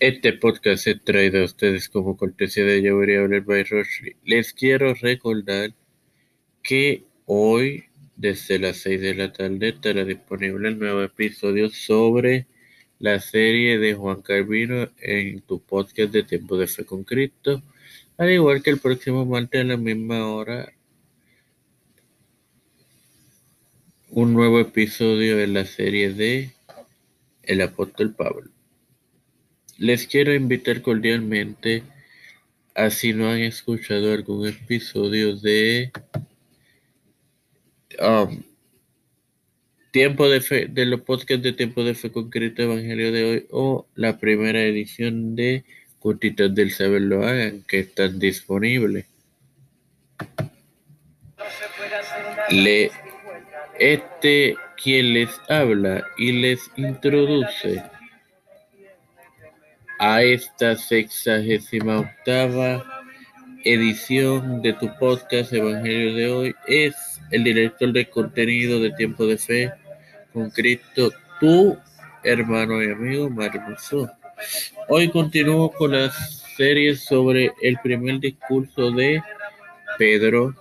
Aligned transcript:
Este 0.00 0.32
podcast 0.32 0.86
es 0.86 1.02
traído 1.02 1.40
a 1.40 1.44
ustedes 1.44 1.88
como 1.88 2.16
cortesía 2.16 2.62
de 2.62 2.88
Variable 2.88 3.40
by 3.40 3.64
Roche. 3.64 4.14
Les 4.24 4.52
quiero 4.52 4.94
recordar 4.94 5.74
que 6.62 7.02
hoy, 7.26 7.86
desde 8.14 8.60
las 8.60 8.76
6 8.76 9.00
de 9.00 9.14
la 9.16 9.32
tarde, 9.32 9.70
estará 9.70 10.04
disponible 10.04 10.68
el 10.68 10.78
nuevo 10.78 11.02
episodio 11.02 11.68
sobre 11.70 12.46
la 13.00 13.18
serie 13.18 13.78
de 13.78 13.94
Juan 13.94 14.22
Calvino 14.22 14.88
en 15.00 15.40
tu 15.40 15.60
podcast 15.60 16.12
de 16.12 16.22
Tiempo 16.22 16.56
de 16.56 16.68
Fe 16.68 16.84
con 16.84 17.02
Cristo. 17.02 17.60
Al 18.18 18.30
igual 18.30 18.62
que 18.62 18.70
el 18.70 18.78
próximo 18.78 19.26
martes 19.26 19.62
a 19.62 19.64
la 19.64 19.76
misma 19.76 20.28
hora, 20.28 20.72
un 24.10 24.32
nuevo 24.32 24.60
episodio 24.60 25.40
en 25.40 25.54
la 25.54 25.64
serie 25.64 26.12
de 26.12 26.52
El 27.42 27.62
Apóstol 27.62 28.14
Pablo. 28.14 28.57
Les 29.78 30.08
quiero 30.08 30.34
invitar 30.34 30.82
cordialmente 30.82 31.84
a 32.74 32.90
si 32.90 33.12
no 33.12 33.30
han 33.30 33.38
escuchado 33.38 34.12
algún 34.12 34.48
episodio 34.48 35.36
de 35.36 35.92
um, 38.00 38.42
Tiempo 39.92 40.28
de 40.28 40.40
Fe, 40.40 40.66
de 40.66 40.84
los 40.84 41.02
podcasts 41.02 41.44
de 41.44 41.52
Tiempo 41.52 41.84
de 41.84 41.94
Fe 41.94 42.10
Concreto 42.10 42.60
Evangelio 42.60 43.12
de 43.12 43.24
hoy 43.24 43.46
o 43.52 43.86
la 43.94 44.18
primera 44.18 44.60
edición 44.62 45.36
de 45.36 45.62
Cutitas 46.00 46.52
del 46.52 46.72
Saber 46.72 47.02
lo 47.02 47.24
hagan 47.24 47.62
que 47.62 47.78
están 47.78 48.18
disponibles. 48.18 49.06
Le, 52.50 52.90
este 53.78 54.56
quien 54.82 55.14
les 55.14 55.30
habla 55.48 56.04
y 56.16 56.32
les 56.32 56.68
introduce 56.76 57.80
a 59.98 60.22
esta 60.22 60.76
sexagésima 60.76 62.00
octava 62.00 62.84
edición 63.64 64.62
de 64.62 64.72
tu 64.74 64.88
podcast 64.98 65.52
Evangelio 65.52 66.14
de 66.14 66.30
hoy. 66.30 66.54
Es 66.66 67.20
el 67.30 67.44
director 67.44 67.92
de 67.92 68.08
contenido 68.08 68.80
de 68.80 68.92
Tiempo 68.92 69.26
de 69.26 69.36
Fe 69.36 69.72
con 70.32 70.50
Cristo, 70.50 71.10
tu 71.40 71.76
hermano 72.22 72.82
y 72.82 72.90
amigo 72.90 73.28
Mario 73.28 73.62
Hoy 74.88 75.10
continúo 75.10 75.72
con 75.72 75.92
la 75.92 76.10
serie 76.10 76.94
sobre 76.94 77.52
el 77.60 77.78
primer 77.82 78.20
discurso 78.20 78.92
de 78.92 79.20
Pedro, 79.98 80.54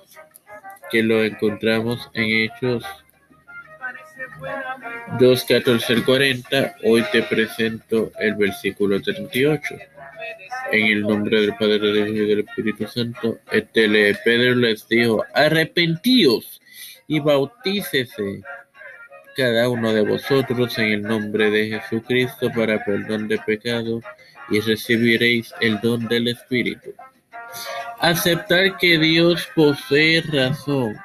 que 0.90 1.04
lo 1.04 1.24
encontramos 1.24 2.10
en 2.14 2.50
Hechos 2.50 2.84
2, 5.20 5.44
14 5.46 5.94
al 5.94 6.06
40, 6.06 6.76
hoy 6.84 7.04
te 7.12 7.24
presento 7.24 8.12
el 8.20 8.36
versículo 8.36 9.02
38. 9.02 9.76
En 10.72 10.86
el 10.86 11.02
nombre 11.02 11.42
del 11.42 11.56
Padre, 11.56 11.80
del 11.80 12.10
Hijo 12.10 12.24
y 12.24 12.28
del 12.28 12.40
Espíritu 12.40 12.88
Santo, 12.88 13.40
este 13.52 13.88
Pedro 14.24 14.56
les 14.56 14.88
dijo, 14.88 15.24
arrepentíos 15.34 16.62
y 17.08 17.20
bautícese 17.20 18.42
cada 19.36 19.70
uno 19.70 19.94
de 19.94 20.02
vosotros 20.02 20.78
en 20.78 20.86
el 20.86 21.02
nombre 21.04 21.50
de 21.50 21.80
Jesucristo 21.80 22.52
para 22.54 22.84
perdón 22.84 23.28
de 23.28 23.38
pecado 23.40 24.02
y 24.50 24.60
recibiréis 24.60 25.54
el 25.62 25.80
don 25.80 26.08
del 26.08 26.28
Espíritu. 26.28 26.94
Aceptar 28.00 28.78
que 28.78 28.98
Dios 28.98 29.48
posee 29.56 30.22
razón 30.22 30.98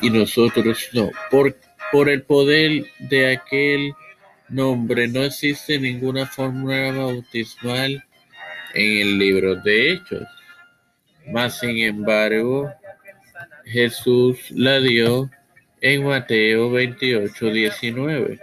y 0.00 0.10
nosotros 0.10 0.88
no, 0.92 1.10
porque 1.30 1.65
por 1.92 2.08
el 2.08 2.22
poder 2.22 2.84
de 2.98 3.32
aquel 3.34 3.94
nombre 4.48 5.08
no 5.08 5.24
existe 5.24 5.78
ninguna 5.78 6.26
fórmula 6.26 6.92
bautismal 6.92 8.04
en 8.74 8.98
el 9.00 9.18
libro 9.18 9.56
de 9.56 9.92
Hechos. 9.92 10.28
Mas, 11.26 11.58
sin 11.58 11.78
embargo, 11.78 12.72
Jesús 13.64 14.50
la 14.50 14.78
dio 14.78 15.30
en 15.80 16.04
Mateo 16.04 16.70
28, 16.70 17.46
19. 17.46 18.40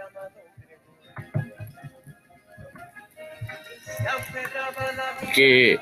Que, 5.34 5.80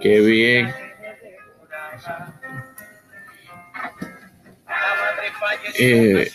que 0.00 0.20
bien 0.20 0.74
Eh, 5.78 6.30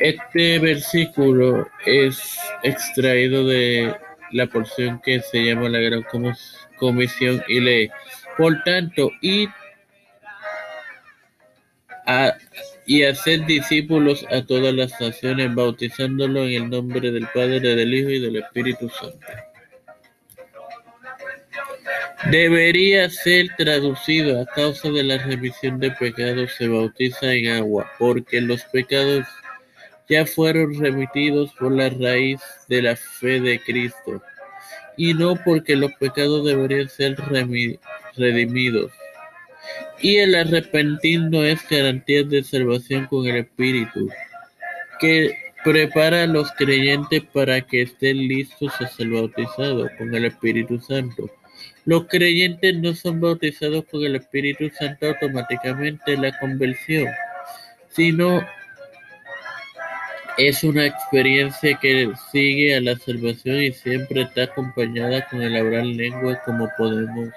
este 0.00 0.58
versículo 0.58 1.68
es 1.84 2.38
extraído 2.62 3.46
de 3.46 3.94
la 4.32 4.46
porción 4.46 5.00
que 5.04 5.20
se 5.20 5.44
llama 5.44 5.68
la 5.68 5.78
Gran 5.78 6.04
Comisión 6.78 7.42
y 7.48 7.60
lee, 7.60 7.90
por 8.36 8.62
tanto, 8.64 9.10
y 9.20 9.48
a, 12.06 12.34
y 12.86 13.04
hacer 13.04 13.44
discípulos 13.46 14.24
a 14.30 14.42
todas 14.42 14.74
las 14.74 14.98
naciones, 15.00 15.54
bautizándolos 15.54 16.48
en 16.48 16.62
el 16.62 16.70
nombre 16.70 17.10
del 17.10 17.26
Padre, 17.28 17.60
del 17.60 17.94
Hijo 17.94 18.10
y 18.10 18.20
del 18.20 18.36
Espíritu 18.36 18.88
Santo 18.88 19.49
Debería 22.28 23.08
ser 23.08 23.48
traducido 23.56 24.42
a 24.42 24.46
causa 24.46 24.90
de 24.90 25.02
la 25.02 25.16
remisión 25.16 25.80
de 25.80 25.90
pecados 25.90 26.52
se 26.52 26.68
bautiza 26.68 27.32
en 27.32 27.48
agua, 27.48 27.90
porque 27.98 28.42
los 28.42 28.62
pecados 28.64 29.26
ya 30.06 30.26
fueron 30.26 30.78
remitidos 30.78 31.50
por 31.58 31.72
la 31.72 31.88
raíz 31.88 32.38
de 32.68 32.82
la 32.82 32.94
fe 32.94 33.40
de 33.40 33.58
Cristo, 33.58 34.22
y 34.98 35.14
no 35.14 35.34
porque 35.42 35.76
los 35.76 35.92
pecados 35.94 36.44
deberían 36.44 36.90
ser 36.90 37.16
redimidos. 38.16 38.92
Y 40.02 40.18
el 40.18 40.34
arrepentir 40.34 41.22
es 41.32 41.66
garantía 41.70 42.22
de 42.22 42.44
salvación 42.44 43.06
con 43.06 43.26
el 43.28 43.36
Espíritu, 43.36 44.10
que 45.00 45.34
prepara 45.64 46.24
a 46.24 46.26
los 46.26 46.52
creyentes 46.52 47.22
para 47.32 47.62
que 47.62 47.82
estén 47.82 48.18
listos 48.28 48.78
a 48.78 48.88
ser 48.88 49.08
bautizados 49.08 49.90
con 49.96 50.14
el 50.14 50.26
Espíritu 50.26 50.78
Santo 50.80 51.30
los 51.84 52.06
creyentes 52.06 52.76
no 52.76 52.94
son 52.94 53.20
bautizados 53.20 53.84
con 53.90 54.04
el 54.04 54.16
Espíritu 54.16 54.70
Santo 54.70 55.08
automáticamente 55.08 56.14
en 56.14 56.22
la 56.22 56.38
conversión, 56.38 57.08
sino 57.90 58.46
es 60.36 60.64
una 60.64 60.86
experiencia 60.86 61.78
que 61.78 62.10
sigue 62.30 62.76
a 62.76 62.80
la 62.80 62.96
salvación 62.96 63.62
y 63.62 63.72
siempre 63.72 64.22
está 64.22 64.44
acompañada 64.44 65.26
con 65.28 65.42
el 65.42 65.56
hablar 65.56 65.84
lengua 65.84 66.40
como 66.44 66.68
podemos 66.78 67.30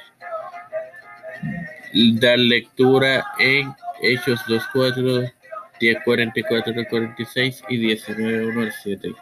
dar 2.20 2.40
lectura 2.40 3.24
en 3.40 3.74
Hechos 4.02 4.40
2.4, 4.48 5.32
10.44 5.80 6.88
46 6.90 7.64
y 7.70 7.78
19.1 7.90 8.62
al 8.62 8.74
7. 8.84 9.14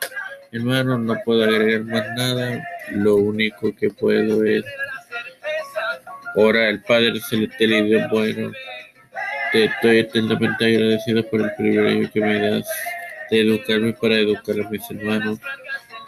Hermano, 0.52 0.98
no 0.98 1.16
puedo 1.24 1.44
agregar 1.44 1.84
más 1.86 2.06
nada. 2.16 2.64
Lo 2.92 3.16
único 3.16 3.74
que 3.76 3.90
puedo 3.90 4.44
es 4.44 4.66
Ora 6.36 6.70
el 6.70 6.82
Padre 6.84 7.20
Celestial 7.20 7.72
y 7.72 7.84
Dios 7.84 8.10
bueno, 8.10 8.52
te 9.52 9.66
estoy 9.66 10.00
eternamente 10.00 10.66
agradecido 10.66 11.30
por 11.30 11.42
el 11.42 11.54
privilegio 11.56 12.12
que 12.12 12.22
me 12.22 12.40
das 12.40 12.68
de 13.30 13.42
educarme 13.42 13.94
para 13.94 14.16
educar 14.16 14.56
a 14.60 14.70
mis 14.70 14.90
hermanos. 14.90 15.40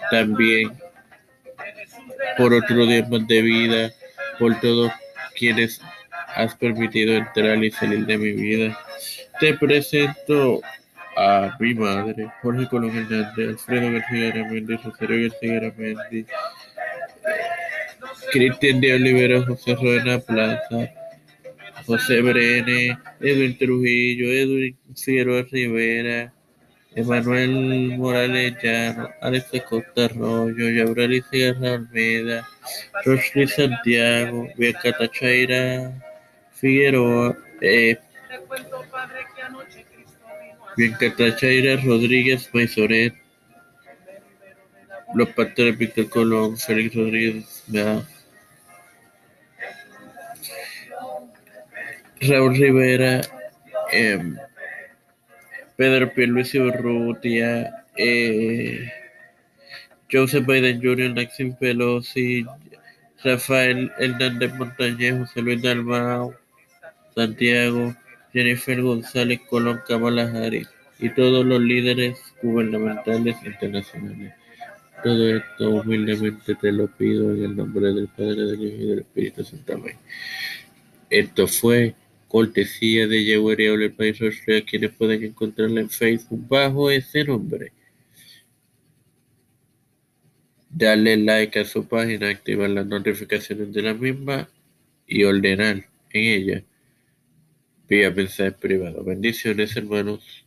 También 0.09 0.71
por 2.37 2.53
otro 2.53 2.85
día 2.85 3.05
más 3.09 3.27
de 3.27 3.41
vida, 3.41 3.91
por 4.39 4.59
todos 4.59 4.91
quienes 5.35 5.81
has 6.35 6.55
permitido 6.55 7.15
entrar 7.15 7.63
y 7.63 7.71
salir 7.71 8.05
de 8.05 8.17
mi 8.17 8.31
vida. 8.31 8.79
Te 9.39 9.53
presento 9.55 10.61
a 11.15 11.55
mi 11.59 11.73
madre, 11.75 12.31
Jorge 12.41 12.67
Colón 12.67 12.97
Hernández, 12.97 13.49
Alfredo 13.49 13.91
García 13.91 14.29
Aramendi, 14.29 14.75
Rosario 14.77 15.29
García 15.29 15.57
Aramendi, 15.57 16.25
Cristian 18.33 18.81
de 18.81 18.95
Olivera, 18.95 19.45
José 19.45 19.75
Ruena 19.75 20.17
Plaza, 20.17 20.91
José 21.85 22.19
Brene, 22.21 22.97
Edwin 23.19 23.55
Trujillo, 23.59 24.25
Edwin 24.33 24.75
Figueroa 24.95 25.43
Rivera, 25.51 26.33
Emanuel 26.95 27.95
Morales 27.95 28.55
Llano, 28.63 29.07
Alex 29.21 29.45
Costa 29.69 30.05
Arroyo, 30.05 30.67
Yabrali 30.67 31.21
Cigarra 31.29 31.75
Almeida, 31.75 32.49
Rosly 33.05 33.47
Santiago, 33.47 34.47
Bianca 34.57 34.91
Tachaira 34.97 35.93
Figueroa, 36.53 37.37
eh, 37.61 37.99
Bianca 40.75 41.15
Tachaira 41.15 41.79
Rodríguez 41.83 42.49
Maisoret, 42.51 43.13
los 45.13 45.29
pastores 45.29 45.77
Víctor 45.77 46.09
Colón, 46.09 46.57
Félix 46.57 46.95
Rodríguez, 46.95 47.63
Raúl 52.27 52.55
Rivera, 52.55 53.21
em, 53.91 54.37
Pedro 55.75 56.13
Pierluisi 56.13 56.59
Urrutia, 56.59 57.85
eh, 57.97 58.89
Joseph 60.11 60.45
Biden 60.45 60.81
Jr., 60.81 61.13
Maxim 61.15 61.55
Pelosi, 61.55 62.45
Rafael 63.23 63.91
Hernández 63.97 64.53
Montañez, 64.55 65.17
José 65.19 65.41
Luis 65.41 65.61
Dalmau, 65.61 66.33
Santiago, 67.15 67.95
Jennifer 68.33 68.81
González 68.81 69.39
Colón, 69.49 69.81
Kamala 69.87 70.23
Harris 70.23 70.69
y 70.99 71.09
todos 71.09 71.45
los 71.45 71.61
líderes 71.61 72.17
gubernamentales 72.41 73.35
internacionales. 73.43 74.33
Todo 75.03 75.35
esto 75.35 75.69
humildemente 75.69 76.55
te 76.55 76.71
lo 76.71 76.87
pido 76.87 77.33
en 77.33 77.43
el 77.43 77.55
nombre 77.55 77.93
del 77.93 78.07
Padre, 78.07 78.41
del 78.41 78.63
Hijo 78.63 78.83
y 78.83 78.87
del 78.87 78.99
Espíritu 78.99 79.43
Santo. 79.43 79.81
Esto 81.09 81.47
fue 81.47 81.93
cortesía 82.33 83.05
de 83.05 83.23
Yahweh 83.23 83.55
el 83.59 83.93
País 83.93 84.17
quienes 84.67 84.91
pueden 84.93 85.23
encontrarla 85.23 85.81
en 85.81 85.89
Facebook 85.91 86.47
bajo 86.47 86.89
ese 86.89 87.23
nombre. 87.23 87.71
Darle 90.67 91.15
like 91.17 91.59
a 91.59 91.63
su 91.63 91.87
página, 91.87 92.29
activar 92.29 92.71
las 92.71 92.87
notificaciones 92.87 93.71
de 93.71 93.83
la 93.83 93.93
misma 93.93 94.49
y 95.05 95.23
ordenar 95.25 95.87
en 96.09 96.23
ella 96.23 96.63
vía 97.87 98.09
mensaje 98.09 98.53
privado. 98.53 99.03
Bendiciones, 99.03 99.77
hermanos. 99.77 100.42